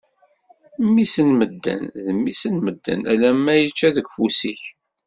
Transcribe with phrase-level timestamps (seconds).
[0.85, 4.61] Mmi-s n medden, d mmi-s n medden, alemma yečča deg ufus-ik.